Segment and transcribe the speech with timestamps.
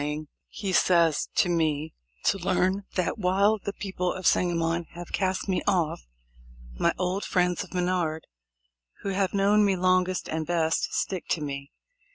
[0.01, 1.93] ing," he says, "to me
[2.23, 6.07] to learn that while the peo ple of Sangamon have cast me off,
[6.79, 8.25] my old friends of Menard,
[9.03, 11.71] who have known me longest and best, stick to me.